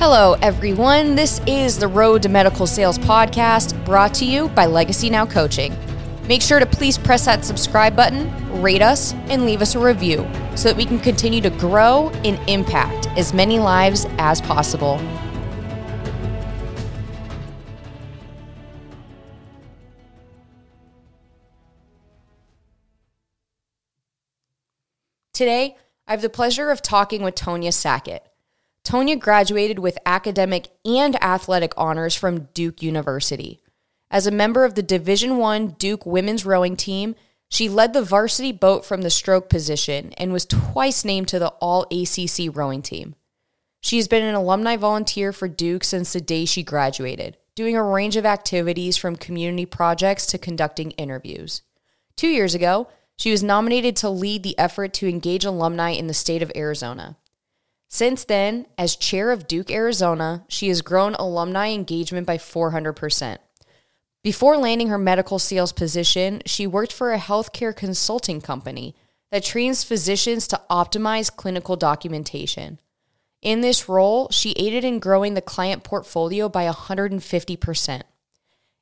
[0.00, 1.16] Hello, everyone.
[1.16, 5.76] This is the Road to Medical Sales podcast brought to you by Legacy Now Coaching.
[6.28, 10.18] Make sure to please press that subscribe button, rate us, and leave us a review
[10.54, 14.98] so that we can continue to grow and impact as many lives as possible.
[25.32, 25.76] Today,
[26.06, 28.24] I have the pleasure of talking with Tonia Sackett.
[28.88, 33.60] Tonia graduated with academic and athletic honors from Duke University.
[34.10, 37.14] As a member of the Division 1 Duke women's rowing team,
[37.50, 41.48] she led the varsity boat from the stroke position and was twice named to the
[41.60, 43.14] All ACC rowing team.
[43.82, 47.82] She has been an alumni volunteer for Duke since the day she graduated, doing a
[47.82, 51.60] range of activities from community projects to conducting interviews.
[52.16, 56.14] Two years ago, she was nominated to lead the effort to engage alumni in the
[56.14, 57.18] state of Arizona.
[57.88, 63.38] Since then, as chair of Duke Arizona, she has grown alumni engagement by 400%.
[64.22, 68.94] Before landing her medical sales position, she worked for a healthcare consulting company
[69.30, 72.78] that trains physicians to optimize clinical documentation.
[73.40, 78.02] In this role, she aided in growing the client portfolio by 150%.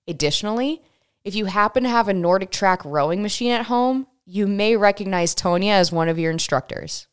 [0.09, 0.83] Additionally,
[1.25, 5.73] if you happen to have a NordicTrack rowing machine at home, you may recognize Tonia
[5.73, 7.07] as one of your instructors.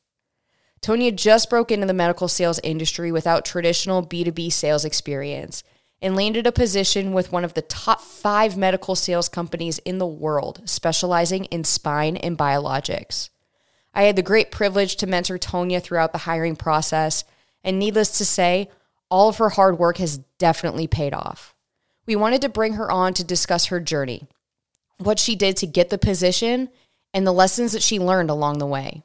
[0.83, 5.63] Tonia just broke into the medical sales industry without traditional B2B sales experience
[6.01, 10.05] and landed a position with one of the top five medical sales companies in the
[10.05, 13.29] world, specializing in spine and biologics.
[13.93, 17.23] I had the great privilege to mentor Tonia throughout the hiring process,
[17.63, 18.69] and needless to say,
[19.09, 21.55] all of her hard work has definitely paid off.
[22.05, 24.27] We wanted to bring her on to discuss her journey,
[24.97, 26.67] what she did to get the position,
[27.13, 29.03] and the lessons that she learned along the way.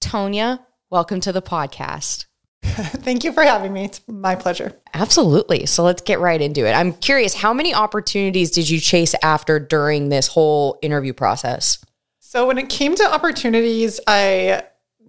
[0.00, 0.60] Tonia,
[0.94, 2.26] welcome to the podcast.
[2.62, 3.86] Thank you for having me.
[3.86, 4.80] It's my pleasure.
[4.94, 5.66] Absolutely.
[5.66, 6.70] So let's get right into it.
[6.70, 11.84] I'm curious, how many opportunities did you chase after during this whole interview process?
[12.20, 14.62] So, when it came to opportunities, I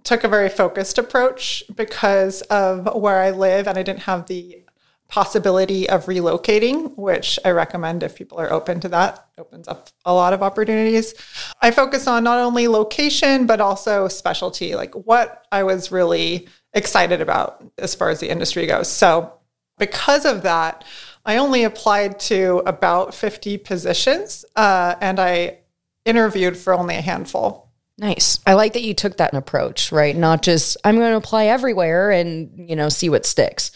[0.03, 4.64] took a very focused approach because of where I live and I didn't have the
[5.07, 9.27] possibility of relocating, which I recommend if people are open to that.
[9.37, 11.13] Opens up a lot of opportunities.
[11.61, 17.21] I focus on not only location, but also specialty, like what I was really excited
[17.21, 18.89] about as far as the industry goes.
[18.89, 19.33] So,
[19.77, 20.83] because of that,
[21.25, 25.59] I only applied to about 50 positions uh, and I
[26.05, 27.65] interviewed for only a handful.
[27.97, 28.39] Nice.
[28.45, 30.15] I like that you took that approach, right?
[30.15, 33.71] Not just I'm going to apply everywhere and, you know, see what sticks.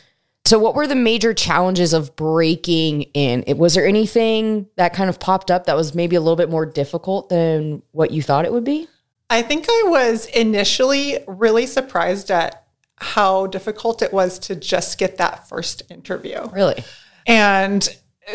[0.50, 3.44] So, what were the major challenges of breaking in?
[3.46, 6.50] It, was there anything that kind of popped up that was maybe a little bit
[6.50, 8.88] more difficult than what you thought it would be?
[9.30, 12.66] I think I was initially really surprised at
[12.96, 16.40] how difficult it was to just get that first interview.
[16.52, 16.84] Really?
[17.28, 17.88] And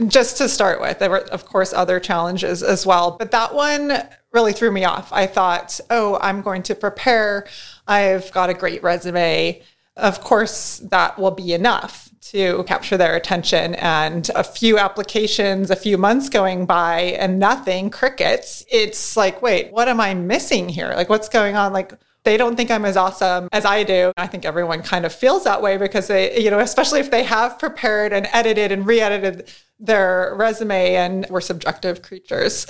[0.07, 3.17] just to start with, there were, of course, other challenges as well.
[3.19, 3.93] But that one
[4.33, 5.13] really threw me off.
[5.13, 7.49] I thought, oh, I'm going to prepare.
[7.89, 9.63] I've got a great resume
[9.97, 13.75] of course, that will be enough to capture their attention.
[13.77, 18.65] And a few applications, a few months going by and nothing, crickets.
[18.71, 20.93] It's like, wait, what am I missing here?
[20.97, 21.73] Like, what's going on?
[21.73, 21.93] Like,
[22.25, 24.11] they don't think I'm as awesome as I do.
[24.17, 27.23] I think everyone kind of feels that way because they, you know, especially if they
[27.23, 32.67] have prepared and edited and re edited their resume and we're subjective creatures.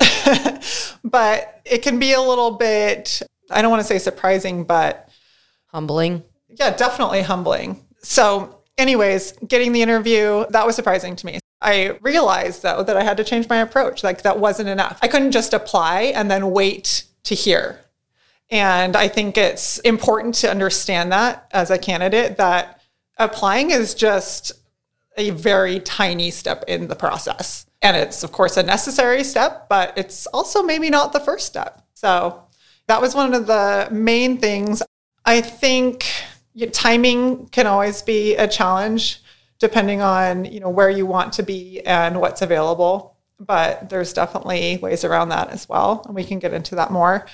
[1.05, 5.09] but it can be a little bit, I don't want to say surprising, but
[5.67, 6.25] humbling
[6.59, 7.85] yeah, definitely humbling.
[8.03, 11.41] So, anyways, getting the interview, that was surprising to me.
[11.61, 14.05] I realized though that I had to change my approach.
[14.05, 14.99] Like that wasn't enough.
[15.03, 17.81] I couldn't just apply and then wait to hear.
[18.51, 22.83] And I think it's important to understand that as a candidate that
[23.17, 24.53] applying is just
[25.17, 27.67] a very tiny step in the process.
[27.81, 31.83] And it's, of course, a necessary step, but it's also maybe not the first step.
[31.95, 32.43] So
[32.89, 34.83] that was one of the main things.
[35.25, 36.05] I think
[36.73, 39.21] timing can always be a challenge
[39.59, 44.79] depending on you know where you want to be and what's available but there's definitely
[44.79, 47.27] ways around that as well and we can get into that more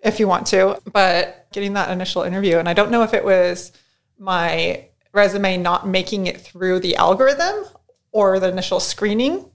[0.00, 3.24] if you want to but getting that initial interview and i don't know if it
[3.24, 3.72] was
[4.18, 7.64] my resume not making it through the algorithm
[8.12, 9.50] or the initial screening.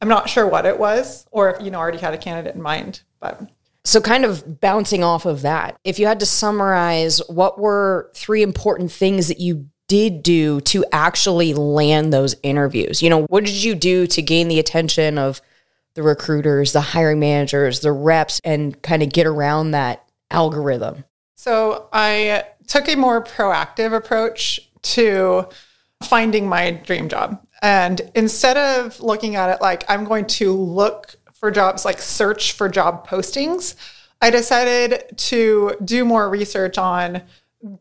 [0.00, 2.62] I'm not sure what it was or if you know already had a candidate in
[2.62, 3.40] mind but
[3.86, 8.42] so, kind of bouncing off of that, if you had to summarize, what were three
[8.42, 13.02] important things that you did do to actually land those interviews?
[13.02, 15.42] You know, what did you do to gain the attention of
[15.94, 21.04] the recruiters, the hiring managers, the reps, and kind of get around that algorithm?
[21.36, 25.46] So, I took a more proactive approach to
[26.02, 27.46] finding my dream job.
[27.60, 32.52] And instead of looking at it like I'm going to look for jobs, like search
[32.52, 33.74] for job postings,
[34.22, 37.20] I decided to do more research on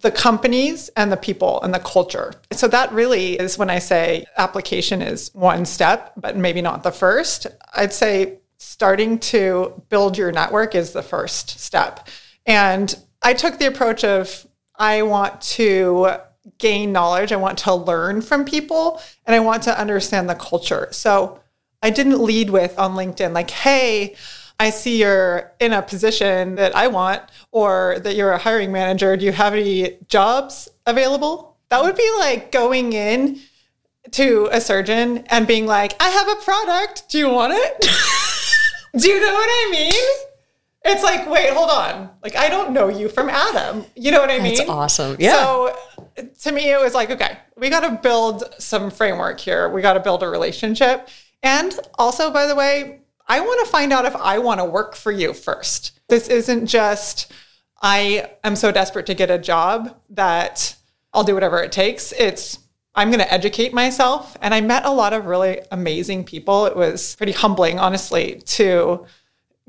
[0.02, 2.34] the companies and the people and the culture.
[2.52, 6.92] So that really is when I say application is one step, but maybe not the
[6.92, 7.48] first.
[7.74, 12.10] I'd say starting to build your network is the first step.
[12.46, 14.46] And I took the approach of
[14.76, 16.18] I want to
[16.58, 20.90] gain knowledge, I want to learn from people, and I want to understand the culture.
[20.92, 21.40] So
[21.84, 24.16] I didn't lead with on LinkedIn, like, hey,
[24.60, 27.22] I see you're in a position that I want,
[27.52, 29.18] or that you're a hiring manager.
[29.18, 31.58] Do you have any jobs available?
[31.70, 33.40] That would be like going in
[34.12, 37.10] to a surgeon and being like, I have a product.
[37.10, 37.86] Do you want it?
[38.98, 40.04] Do you know what I mean?
[40.86, 42.10] It's like, wait, hold on.
[42.22, 43.86] Like, I don't know you from Adam.
[43.96, 44.56] You know what I mean?
[44.56, 45.18] That's awesome.
[45.20, 45.34] Yeah.
[45.34, 45.76] So
[46.44, 49.68] to me, it was like, okay, we got to build some framework here.
[49.70, 51.10] We got to build a relationship.
[51.44, 54.96] And also, by the way, I want to find out if I want to work
[54.96, 56.00] for you first.
[56.08, 57.32] This isn't just,
[57.82, 60.76] I am so desperate to get a job that
[61.14, 62.12] I'll do whatever it takes.
[62.14, 62.60] It's,
[62.96, 64.38] I'm going to educate myself.
[64.42, 66.66] And I met a lot of really amazing people.
[66.66, 69.06] It was pretty humbling, honestly, to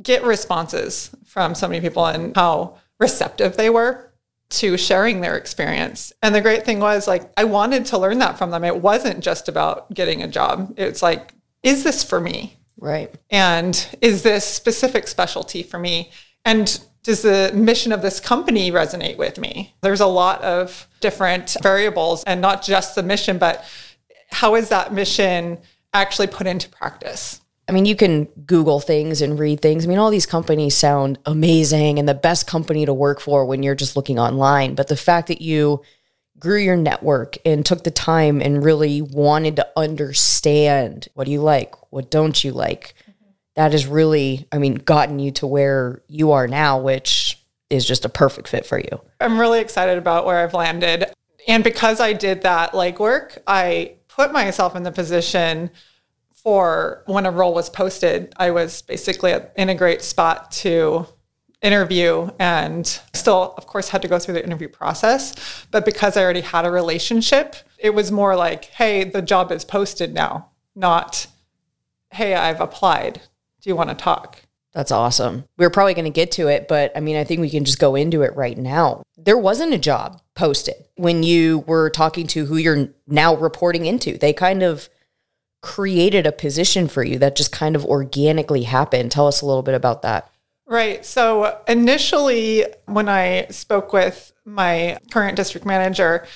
[0.03, 4.13] get responses from so many people and how receptive they were
[4.51, 6.13] to sharing their experience.
[6.23, 8.65] And the great thing was like I wanted to learn that from them.
[8.65, 10.75] It wasn't just about getting a job.
[10.77, 11.34] It's like
[11.65, 12.57] is this for me?
[12.79, 13.13] Right.
[13.31, 16.13] And is this specific specialty for me?
[16.45, 19.75] And does the mission of this company resonate with me?
[19.81, 23.65] There's a lot of different variables and not just the mission, but
[24.31, 25.59] how is that mission
[25.93, 27.41] actually put into practice?
[27.67, 29.85] I mean, you can Google things and read things.
[29.85, 33.63] I mean, all these companies sound amazing and the best company to work for when
[33.63, 34.75] you're just looking online.
[34.75, 35.81] But the fact that you
[36.39, 41.41] grew your network and took the time and really wanted to understand what do you
[41.41, 42.95] like, what don't you like,
[43.57, 47.41] that has really, I mean, gotten you to where you are now, which
[47.71, 49.01] is just a perfect fit for you.
[49.21, 51.07] I'm really excited about where I've landed.
[51.47, 55.71] And because I did that legwork, I put myself in the position
[56.33, 61.07] for when a role was posted, I was basically in a great spot to
[61.65, 65.67] interview and still, of course, had to go through the interview process.
[65.71, 69.65] But because I already had a relationship, it was more like, hey, the job is
[69.65, 71.27] posted now, not,
[72.11, 73.23] hey, I've applied.
[73.63, 74.43] Do you want to talk?
[74.75, 75.45] That's awesome.
[75.57, 77.65] We are probably going to get to it, but I mean, I think we can
[77.65, 79.03] just go into it right now.
[79.17, 84.19] There wasn't a job posted when you were talking to who you're now reporting into.
[84.19, 84.89] They kind of
[85.63, 89.11] created a position for you that just kind of organically happened.
[89.11, 90.31] Tell us a little bit about that.
[90.67, 91.05] Right.
[91.05, 96.27] So initially, when I spoke with my current district manager,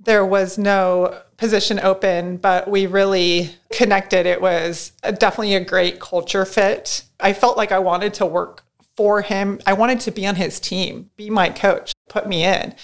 [0.00, 4.26] there was no position open, but we really connected.
[4.26, 7.04] It was definitely a great culture fit.
[7.20, 8.64] I felt like I wanted to work
[8.96, 9.60] for him.
[9.64, 12.74] I wanted to be on his team, be my coach, put me in.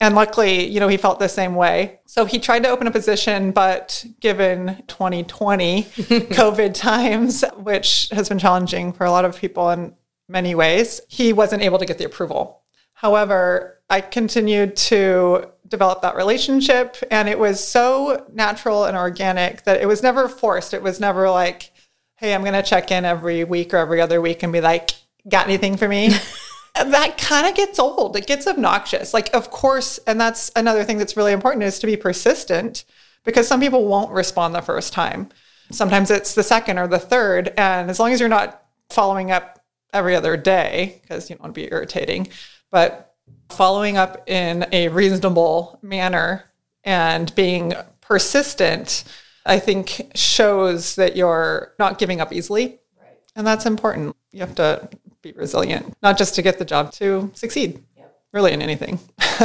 [0.00, 2.00] And luckily, you know, he felt the same way.
[2.06, 8.38] So he tried to open a position, but given 2020 COVID times, which has been
[8.38, 9.94] challenging for a lot of people in
[10.30, 12.62] many ways, he wasn't able to get the approval.
[12.94, 19.80] However, I continued to develop that relationship and it was so natural and organic that
[19.80, 20.74] it was never forced.
[20.74, 21.72] It was never like,
[22.16, 24.90] hey, I'm going to check in every week or every other week and be like,
[25.28, 26.10] got anything for me?
[26.74, 28.16] that kind of gets old.
[28.16, 29.14] It gets obnoxious.
[29.14, 32.84] Like, of course, and that's another thing that's really important is to be persistent
[33.24, 35.30] because some people won't respond the first time.
[35.70, 37.52] Sometimes it's the second or the third.
[37.56, 39.59] And as long as you're not following up
[39.92, 42.28] every other day, because you don't want to be irritating,
[42.70, 43.14] but
[43.48, 46.44] following up in a reasonable manner
[46.84, 49.04] and being persistent,
[49.44, 52.78] I think shows that you're not giving up easily.
[52.98, 53.18] Right.
[53.36, 54.16] And that's important.
[54.32, 54.88] You have to
[55.22, 58.18] be resilient, not just to get the job, to succeed, yep.
[58.32, 58.98] really in anything.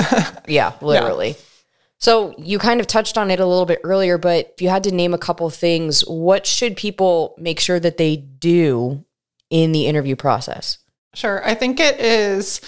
[0.48, 1.30] yeah, literally.
[1.30, 1.36] Yeah.
[1.98, 4.84] So you kind of touched on it a little bit earlier, but if you had
[4.84, 9.04] to name a couple things, what should people make sure that they do
[9.63, 10.79] in the interview process?
[11.13, 11.45] Sure.
[11.47, 12.62] I think it is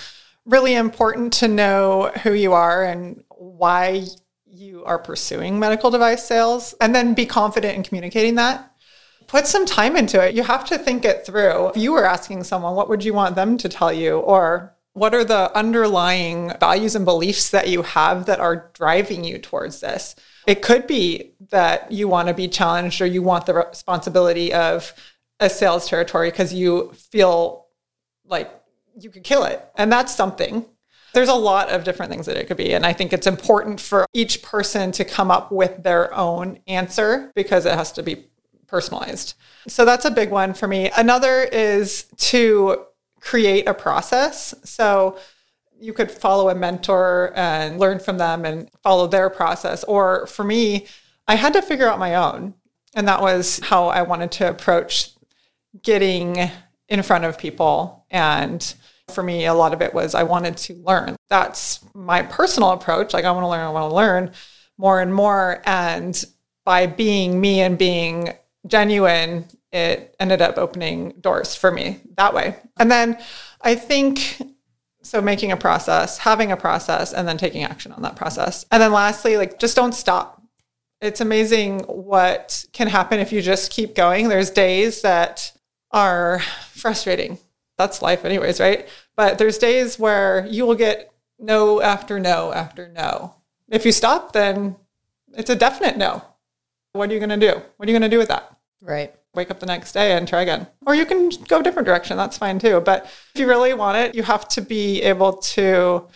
[0.45, 4.05] really important to know who you are and why
[4.45, 8.71] you are pursuing medical device sales, and then be confident in communicating that
[9.27, 10.35] put some time into it.
[10.35, 11.67] You have to think it through.
[11.67, 14.19] If you were asking someone, what would you want them to tell you?
[14.19, 19.37] Or what are the underlying values and beliefs that you have that are driving you
[19.37, 20.15] towards this?
[20.47, 24.93] It could be that you want to be challenged or you want the responsibility of
[25.39, 27.67] a sales territory because you feel
[28.25, 28.51] like
[28.99, 29.63] you could kill it.
[29.75, 30.65] And that's something.
[31.13, 32.73] There's a lot of different things that it could be.
[32.73, 37.31] And I think it's important for each person to come up with their own answer
[37.35, 38.25] because it has to be
[38.67, 39.35] personalized.
[39.67, 40.91] So that's a big one for me.
[40.95, 42.85] Another is to
[43.19, 44.53] create a process.
[44.63, 45.17] So
[45.79, 49.83] you could follow a mentor and learn from them and follow their process.
[49.83, 50.87] Or for me,
[51.27, 52.55] I had to figure out my own.
[52.95, 55.11] And that was how I wanted to approach
[55.83, 56.49] getting
[56.89, 58.05] in front of people.
[58.09, 58.73] And
[59.09, 61.15] for me, a lot of it was I wanted to learn.
[61.29, 63.13] That's my personal approach.
[63.13, 64.31] Like, I want to learn, I want to learn
[64.77, 65.61] more and more.
[65.65, 66.23] And
[66.65, 68.33] by being me and being
[68.67, 72.55] genuine, it ended up opening doors for me that way.
[72.77, 73.17] And then
[73.61, 74.41] I think
[75.03, 78.65] so making a process, having a process, and then taking action on that process.
[78.71, 80.41] And then lastly, like just don't stop.
[80.99, 84.29] It's amazing what can happen if you just keep going.
[84.29, 85.53] There's days that
[85.91, 86.39] are
[86.71, 87.37] frustrating.
[87.77, 88.87] That's life, anyways, right?
[89.15, 93.35] But there's days where you will get no after no after no.
[93.69, 94.75] If you stop, then
[95.35, 96.23] it's a definite no.
[96.93, 97.61] What are you going to do?
[97.77, 98.57] What are you going to do with that?
[98.81, 99.13] Right.
[99.35, 100.67] Wake up the next day and try again.
[100.85, 102.17] Or you can go a different direction.
[102.17, 102.81] That's fine too.
[102.81, 106.07] But if you really want it, you have to be able to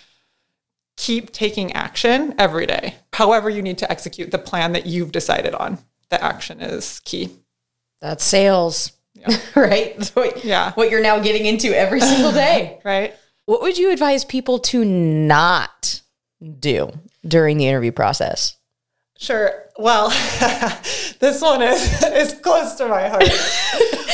[0.98, 2.96] keep taking action every day.
[3.14, 5.78] However, you need to execute the plan that you've decided on.
[6.10, 7.30] The action is key.
[8.02, 8.92] That's sales.
[9.14, 9.38] Yeah.
[9.56, 9.98] right?
[9.98, 10.72] That's what, yeah.
[10.74, 12.80] What you're now getting into every single day.
[12.86, 13.16] right.
[13.46, 16.02] What would you advise people to not
[16.60, 16.92] do
[17.28, 18.58] during the interview process?
[19.18, 19.66] Sure.
[19.78, 20.10] Well,
[21.20, 23.30] this one is is close to my heart.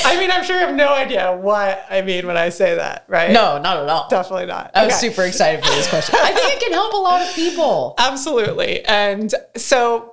[0.06, 3.06] I mean, I'm sure you have no idea what I mean when I say that,
[3.08, 3.32] right?
[3.32, 4.08] No, not at all.
[4.10, 4.72] Definitely not.
[4.74, 5.10] I was okay.
[5.10, 6.16] super excited for this question.
[6.22, 7.96] I think it can help a lot of people.
[7.98, 8.84] Absolutely.
[8.86, 10.12] And so,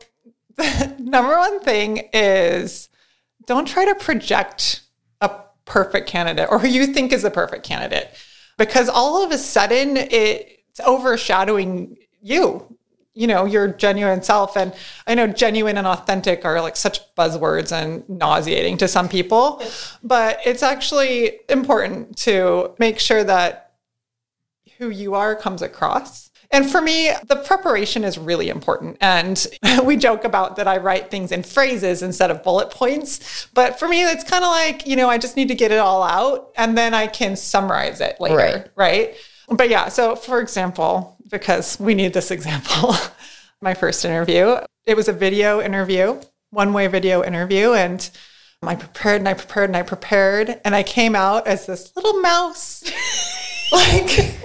[0.56, 2.88] the number one thing is
[3.46, 4.82] don't try to project
[5.20, 5.30] a
[5.64, 8.10] perfect candidate or who you think is a perfect candidate.
[8.56, 12.74] Because all of a sudden it's overshadowing you
[13.14, 14.56] you know your genuine self.
[14.56, 14.74] And
[15.06, 19.62] i know genuine and authentic are like such buzzwords and nauseating to some people
[20.02, 23.72] but it's actually important to make sure that
[24.78, 29.46] who you are comes across and for me the preparation is really important and
[29.84, 33.88] we joke about that i write things in phrases instead of bullet points but for
[33.88, 36.52] me it's kind of like you know i just need to get it all out
[36.56, 39.14] and then i can summarize it later right, right?
[39.50, 42.94] but yeah so for example because we need this example.
[43.60, 44.56] My first interview,
[44.86, 46.20] it was a video interview,
[46.50, 47.72] one way video interview.
[47.72, 48.08] And
[48.62, 50.60] I prepared and I prepared and I prepared.
[50.64, 52.84] And I came out as this little mouse.
[53.72, 54.36] like,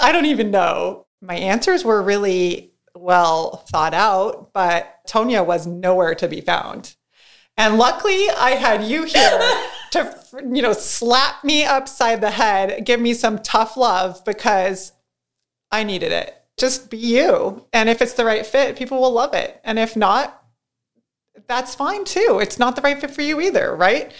[0.00, 1.06] I don't even know.
[1.20, 6.96] My answers were really well thought out, but Tonia was nowhere to be found.
[7.56, 9.38] And luckily, I had you here
[9.92, 10.16] to,
[10.50, 14.92] you know, slap me upside the head, give me some tough love because
[15.70, 16.34] I needed it.
[16.58, 17.66] Just be you.
[17.72, 19.60] And if it's the right fit, people will love it.
[19.64, 20.42] And if not,
[21.46, 22.38] that's fine too.
[22.40, 24.12] It's not the right fit for you either, right?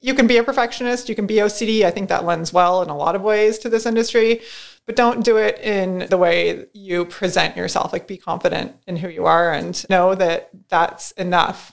[0.00, 1.82] You can be a perfectionist, you can be OCD.
[1.82, 4.42] I think that lends well in a lot of ways to this industry,
[4.84, 7.92] but don't do it in the way you present yourself.
[7.92, 11.72] Like be confident in who you are and know that that's enough.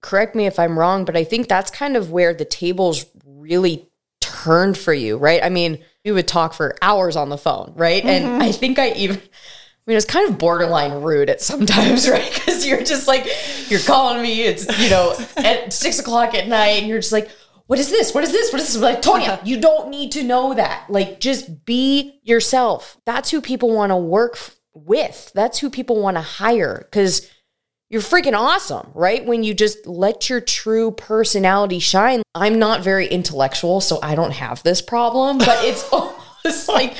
[0.00, 3.88] Correct me if I'm wrong, but I think that's kind of where the tables really
[4.20, 5.42] turned for you, right?
[5.42, 8.02] I mean, we would talk for hours on the phone, right?
[8.02, 8.26] Mm-hmm.
[8.26, 9.20] And I think I even, I
[9.86, 12.32] mean, it's kind of borderline rude at sometimes, right?
[12.32, 13.26] Because you're just like,
[13.68, 17.30] you're calling me, it's, you know, at six o'clock at night, and you're just like,
[17.66, 18.14] what is this?
[18.14, 18.52] What is this?
[18.52, 18.82] What is this?
[18.82, 20.86] Like, Tonia, you don't need to know that.
[20.88, 22.98] Like, just be yourself.
[23.06, 24.38] That's who people want to work
[24.74, 25.32] with.
[25.34, 27.30] That's who people want to hire because
[27.88, 29.24] you're freaking awesome, right?
[29.24, 32.22] When you just let your true personality shine.
[32.34, 36.96] I'm not very intellectual, so I don't have this problem, but it's almost like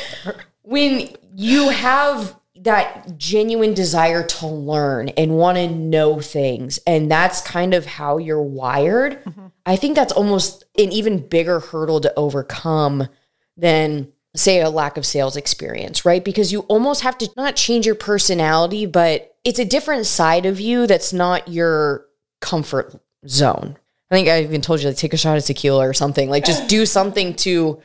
[0.63, 7.41] when you have that genuine desire to learn and want to know things, and that's
[7.41, 9.23] kind of how you're wired.
[9.25, 9.47] Mm-hmm.
[9.67, 13.09] I think that's almost an even bigger hurdle to overcome
[13.57, 16.25] than say a lack of sales experience, right?
[16.25, 20.59] Because you almost have to not change your personality, but it's a different side of
[20.59, 22.07] you that's not your
[22.41, 23.77] comfort zone.
[24.11, 26.31] I think I even told you to take a shot of tequila or something.
[26.31, 27.81] Like just do something to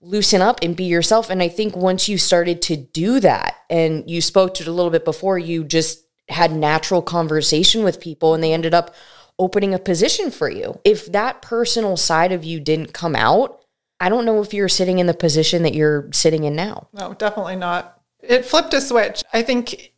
[0.00, 1.30] loosen up and be yourself.
[1.30, 4.72] And I think once you started to do that and you spoke to it a
[4.72, 8.94] little bit before, you just had natural conversation with people and they ended up
[9.38, 10.80] opening a position for you.
[10.84, 13.62] If that personal side of you didn't come out,
[14.00, 16.88] I don't know if you're sitting in the position that you're sitting in now.
[16.92, 18.00] No, definitely not.
[18.20, 19.22] It flipped a switch.
[19.32, 19.92] I think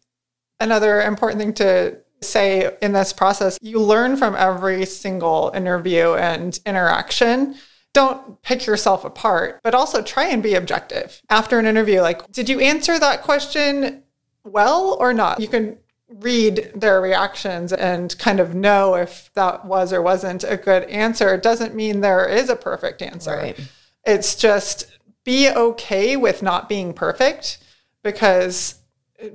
[0.60, 6.58] Another important thing to say in this process, you learn from every single interview and
[6.66, 7.54] interaction.
[7.92, 11.20] Don't pick yourself apart, but also try and be objective.
[11.30, 14.02] After an interview, like, did you answer that question
[14.44, 15.40] well or not?
[15.40, 15.78] You can
[16.08, 21.34] read their reactions and kind of know if that was or wasn't a good answer.
[21.34, 23.36] It doesn't mean there is a perfect answer.
[23.36, 23.60] Right.
[24.04, 24.86] It's just
[25.24, 27.58] be okay with not being perfect
[28.02, 28.76] because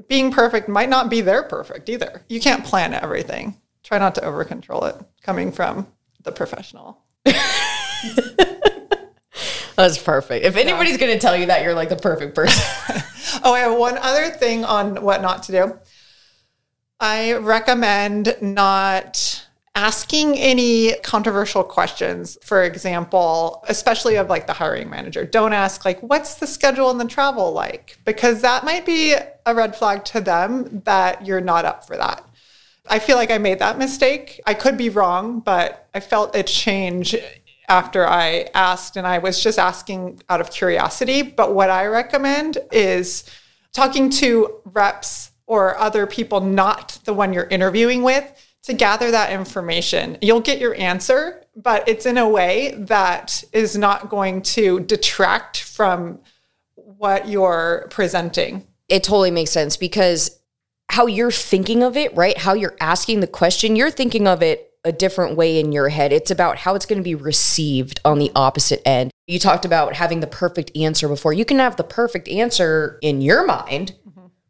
[0.08, 2.24] being perfect might not be their perfect either.
[2.30, 3.60] You can't plan everything.
[3.84, 5.88] Try not to over control it coming from
[6.24, 7.00] the professional.
[9.76, 10.46] That's perfect.
[10.46, 12.64] If anybody's going to tell you that, you're like the perfect person.
[13.44, 15.80] Oh, I have one other thing on what not to do.
[17.00, 19.46] I recommend not
[19.76, 22.38] asking any controversial questions.
[22.44, 25.26] For example, especially of like the hiring manager.
[25.26, 29.56] Don't ask like what's the schedule and the travel like because that might be a
[29.56, 32.24] red flag to them that you're not up for that.
[32.88, 34.42] I feel like I made that mistake.
[34.46, 37.16] I could be wrong, but I felt it change
[37.74, 41.24] after I asked, and I was just asking out of curiosity.
[41.24, 43.24] But what I recommend is
[43.72, 48.26] talking to reps or other people, not the one you're interviewing with,
[48.64, 50.18] to gather that information.
[50.22, 55.64] You'll get your answer, but it's in a way that is not going to detract
[55.64, 56.20] from
[56.76, 58.66] what you're presenting.
[58.88, 60.40] it totally makes sense because
[60.90, 62.38] how you're thinking of it, right?
[62.38, 66.12] How you're asking the question, you're thinking of it a different way in your head.
[66.12, 69.12] It's about how it's going to be received on the opposite end.
[69.28, 71.34] You talked about having the perfect answer before.
[71.34, 73.96] You can have the perfect answer in your mind,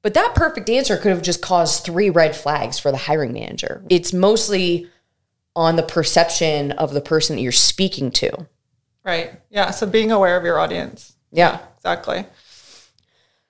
[0.02, 3.84] but that perfect answer could have just caused three red flags for the hiring manager.
[3.90, 4.88] It's mostly
[5.56, 8.48] on the perception of the person that you're speaking to.
[9.06, 9.40] Right.
[9.50, 9.72] Yeah.
[9.72, 11.16] So being aware of your audience.
[11.32, 11.60] Yeah.
[11.78, 12.25] Exactly.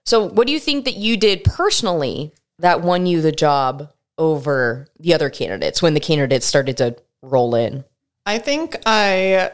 [0.06, 3.90] So, what do you think that you did personally that won you the job
[4.32, 7.84] over the other candidates when the candidates started to roll in?
[8.25, 9.51] I think I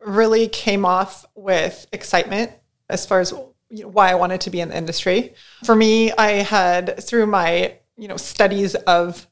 [0.00, 2.52] really came off with excitement
[2.88, 3.34] as far as
[3.68, 5.34] why I wanted to be in the industry.
[5.64, 9.26] For me, I had through my you know studies of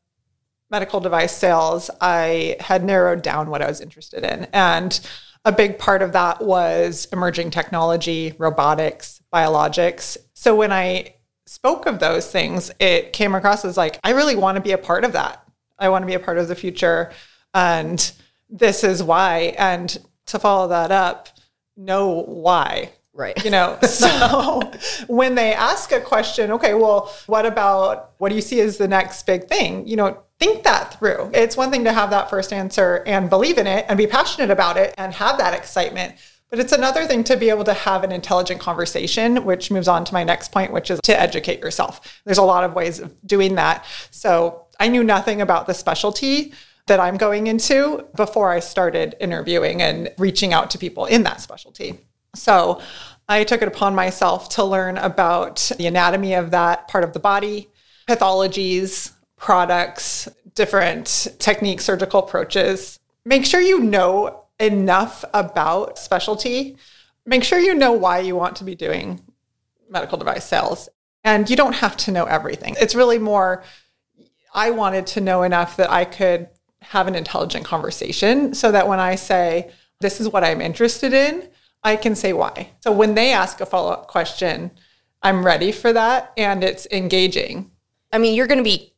[0.70, 4.98] medical device sales, I had narrowed down what I was interested in, and
[5.44, 10.16] a big part of that was emerging technology, robotics, biologics.
[10.32, 11.13] So when I
[11.46, 14.78] spoke of those things, it came across as like I really want to be a
[14.78, 15.46] part of that.
[15.78, 17.12] I want to be a part of the future,
[17.52, 18.12] and
[18.48, 19.54] this is why.
[19.58, 21.28] And to follow that up,
[21.76, 23.44] know why Right.
[23.44, 24.60] you know so
[25.06, 28.88] when they ask a question okay well what about what do you see as the
[28.88, 32.52] next big thing you know think that through it's one thing to have that first
[32.52, 36.16] answer and believe in it and be passionate about it and have that excitement
[36.54, 40.04] but it's another thing to be able to have an intelligent conversation which moves on
[40.04, 42.22] to my next point which is to educate yourself.
[42.24, 43.84] There's a lot of ways of doing that.
[44.12, 46.52] So i knew nothing about the specialty
[46.86, 51.40] that i'm going into before i started interviewing and reaching out to people in that
[51.40, 51.98] specialty.
[52.36, 52.80] So
[53.28, 57.18] I took it upon myself to learn about the anatomy of that part of the
[57.18, 57.68] body,
[58.06, 63.00] pathologies, products, different techniques, surgical approaches.
[63.24, 66.76] Make sure you know enough about specialty.
[67.26, 69.20] Make sure you know why you want to be doing
[69.88, 70.88] medical device sales.
[71.22, 72.76] And you don't have to know everything.
[72.78, 73.64] It's really more,
[74.52, 76.48] I wanted to know enough that I could
[76.82, 81.48] have an intelligent conversation so that when I say, this is what I'm interested in,
[81.82, 82.70] I can say why.
[82.80, 84.70] So when they ask a follow up question,
[85.22, 87.70] I'm ready for that and it's engaging.
[88.12, 88.92] I mean, you're going to be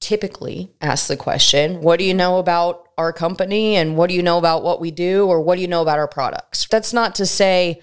[0.00, 3.76] typically asked the question, What do you know about our company?
[3.76, 5.26] And what do you know about what we do?
[5.26, 6.66] Or what do you know about our products?
[6.70, 7.80] That's not to say,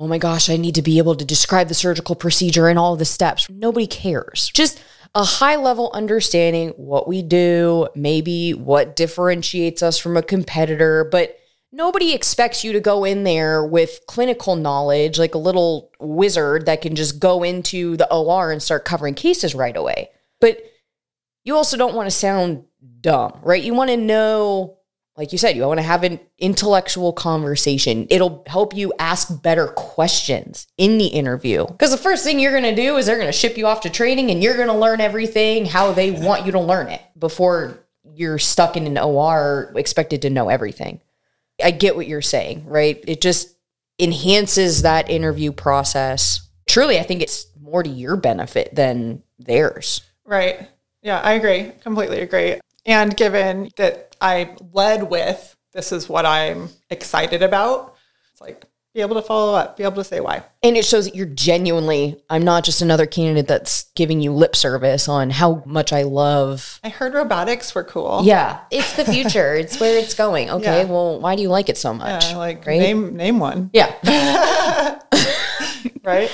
[0.00, 2.94] Oh my gosh, I need to be able to describe the surgical procedure and all
[2.94, 3.50] the steps.
[3.50, 4.48] Nobody cares.
[4.54, 4.80] Just
[5.14, 11.36] a high level understanding what we do, maybe what differentiates us from a competitor, but
[11.72, 16.80] nobody expects you to go in there with clinical knowledge like a little wizard that
[16.80, 20.10] can just go into the OR and start covering cases right away.
[20.40, 20.62] But
[21.44, 22.64] you also don't want to sound
[23.00, 23.62] dumb, right?
[23.62, 24.76] You want to know,
[25.16, 28.06] like you said, you want to have an intellectual conversation.
[28.10, 31.66] It'll help you ask better questions in the interview.
[31.66, 33.80] Because the first thing you're going to do is they're going to ship you off
[33.82, 37.02] to training and you're going to learn everything how they want you to learn it
[37.18, 37.78] before
[38.14, 41.00] you're stuck in an OR expected to know everything.
[41.62, 43.02] I get what you're saying, right?
[43.06, 43.56] It just
[43.98, 46.48] enhances that interview process.
[46.66, 50.02] Truly, I think it's more to your benefit than theirs.
[50.24, 50.68] Right.
[51.02, 51.72] Yeah, I agree.
[51.82, 52.60] Completely agree.
[52.88, 57.94] And given that I led with this is what I'm excited about,
[58.32, 60.42] it's like be able to follow up, be able to say why.
[60.62, 64.56] And it shows that you're genuinely, I'm not just another candidate that's giving you lip
[64.56, 66.80] service on how much I love.
[66.82, 68.22] I heard robotics were cool.
[68.24, 69.54] Yeah, it's the future.
[69.54, 70.48] it's where it's going.
[70.58, 70.90] Okay, Yeah.
[70.90, 72.30] well, why do you like it so much?
[72.30, 72.80] Yeah, like right?
[72.80, 73.92] name name one, yeah.
[76.02, 76.32] right?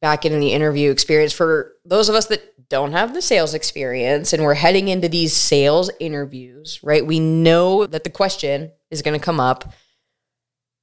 [0.00, 4.32] Back in the interview experience for those of us that don't have the sales experience
[4.32, 7.04] and we're heading into these sales interviews, right?
[7.04, 9.74] We know that the question is going to come up.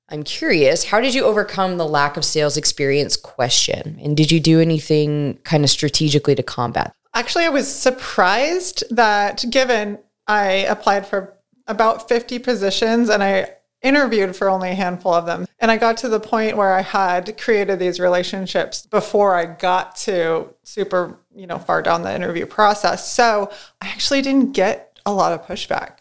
[0.10, 4.00] I'm curious, how did you overcome the lack of sales experience question?
[4.02, 6.94] And did you do anything kind of strategically to combat?
[7.14, 9.98] Actually, I was surprised that given
[10.28, 13.50] I applied for about 50 positions and I
[13.82, 15.48] interviewed for only a handful of them.
[15.60, 19.96] And I got to the point where I had created these relationships before I got
[19.98, 23.12] to super, you know, far down the interview process.
[23.12, 26.00] So I actually didn't get a lot of pushback.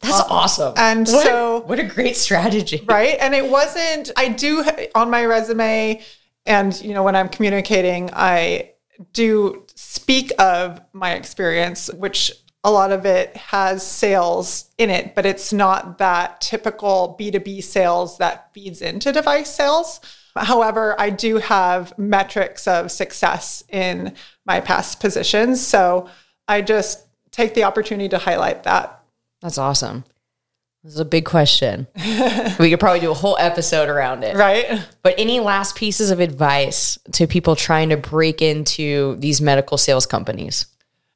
[0.00, 0.74] That's awesome.
[0.76, 2.84] and what, so- what a great strategy.
[2.86, 4.64] right and it wasn't i do
[4.94, 6.00] on my resume
[6.46, 8.70] and you know when i'm communicating i
[9.12, 12.30] do speak of my experience which
[12.68, 18.18] a lot of it has sales in it but it's not that typical b2b sales
[18.18, 20.00] that feeds into device sales
[20.36, 26.08] however i do have metrics of success in my past positions so
[26.46, 29.02] i just take the opportunity to highlight that
[29.40, 30.04] That's awesome.
[30.84, 31.86] This is a big question.
[32.58, 34.36] we could probably do a whole episode around it.
[34.36, 39.76] right But any last pieces of advice to people trying to break into these medical
[39.76, 40.66] sales companies?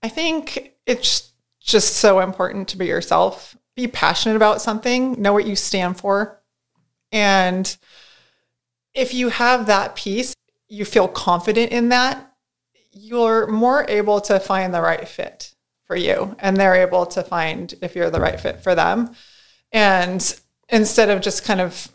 [0.03, 1.32] I think it's
[1.63, 6.41] just so important to be yourself, be passionate about something, know what you stand for.
[7.11, 7.77] And
[8.95, 10.35] if you have that piece,
[10.69, 12.35] you feel confident in that,
[12.93, 16.37] you're more able to find the right fit for you.
[16.39, 19.15] And they're able to find if you're the right fit for them.
[19.71, 21.89] And instead of just kind of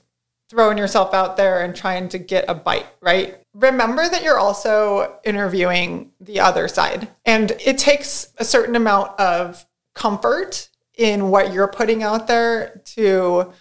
[0.49, 3.37] throwing yourself out there and trying to get a bite, right?
[3.57, 7.07] Remember that you're also interviewing the other side.
[7.25, 9.65] And it takes a certain amount of
[9.95, 13.51] comfort in what you're putting out there to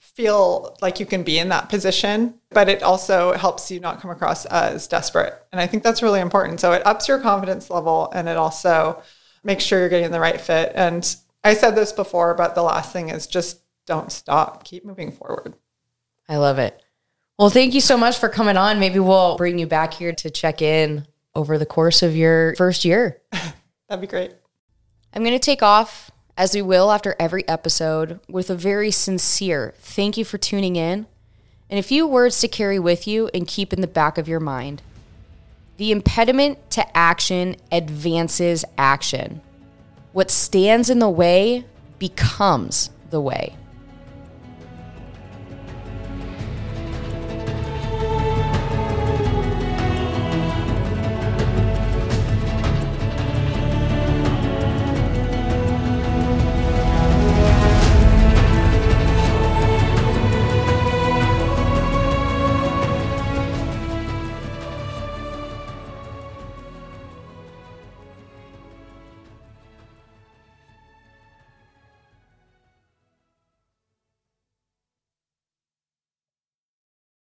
[0.00, 4.10] feel like you can be in that position, but it also helps you not come
[4.10, 5.34] across as desperate.
[5.52, 6.58] And I think that's really important.
[6.58, 9.02] So it ups your confidence level and it also
[9.44, 10.72] makes sure you're getting the right fit.
[10.74, 15.12] And I said this before, but the last thing is just don't stop, keep moving
[15.12, 15.54] forward.
[16.26, 16.82] I love it.
[17.38, 18.80] Well, thank you so much for coming on.
[18.80, 22.84] Maybe we'll bring you back here to check in over the course of your first
[22.84, 23.20] year.
[23.88, 24.32] That'd be great.
[25.12, 29.74] I'm going to take off, as we will after every episode, with a very sincere
[29.78, 31.06] thank you for tuning in
[31.68, 34.40] and a few words to carry with you and keep in the back of your
[34.40, 34.80] mind.
[35.76, 39.42] The impediment to action advances action.
[40.12, 41.66] What stands in the way
[41.98, 43.56] becomes the way.